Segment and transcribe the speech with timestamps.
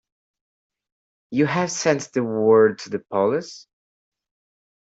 [1.29, 3.67] You have sent word to the police?